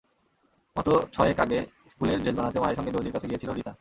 [0.75, 1.59] মাস ছয়েক আগে
[1.91, 3.69] স্কুলের ড্রেস বানাতে মায়ের সঙ্গে দরজির কাছে গিয়েছিল রিসা।